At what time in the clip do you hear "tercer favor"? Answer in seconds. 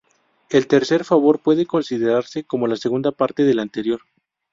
0.67-1.37